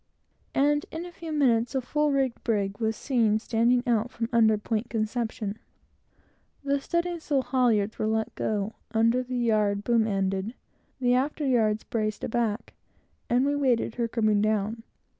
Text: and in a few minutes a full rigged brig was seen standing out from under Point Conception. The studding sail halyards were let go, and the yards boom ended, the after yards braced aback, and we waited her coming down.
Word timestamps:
and 0.55 0.87
in 0.89 1.05
a 1.05 1.11
few 1.11 1.31
minutes 1.31 1.75
a 1.75 1.79
full 1.81 2.11
rigged 2.11 2.43
brig 2.43 2.79
was 2.79 2.95
seen 2.95 3.37
standing 3.37 3.83
out 3.85 4.09
from 4.09 4.27
under 4.33 4.57
Point 4.57 4.89
Conception. 4.89 5.59
The 6.63 6.79
studding 6.81 7.19
sail 7.19 7.43
halyards 7.43 7.99
were 7.99 8.07
let 8.07 8.33
go, 8.33 8.73
and 8.89 9.13
the 9.13 9.23
yards 9.35 9.81
boom 9.83 10.07
ended, 10.07 10.55
the 10.99 11.13
after 11.13 11.45
yards 11.45 11.83
braced 11.83 12.23
aback, 12.23 12.73
and 13.29 13.45
we 13.45 13.55
waited 13.55 13.93
her 13.93 14.07
coming 14.07 14.41
down. 14.41 14.81